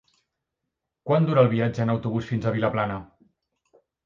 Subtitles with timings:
[1.09, 2.97] Quant dura el viatge en autobús fins a Vilaplana?